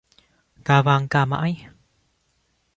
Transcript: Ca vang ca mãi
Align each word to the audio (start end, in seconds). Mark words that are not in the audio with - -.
Ca 0.65 0.77
vang 0.87 1.05
ca 1.11 1.21
mãi 1.31 1.53